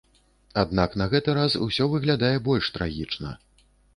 Аднак 0.61 0.95
на 1.01 1.05
гэты 1.11 1.35
раз 1.39 1.57
усё 1.67 1.85
выглядае 1.93 2.33
больш 2.49 2.73
трагічна. 2.79 3.37